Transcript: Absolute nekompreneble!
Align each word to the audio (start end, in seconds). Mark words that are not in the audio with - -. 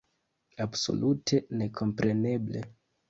Absolute 0.65 1.41
nekompreneble! 1.61 2.65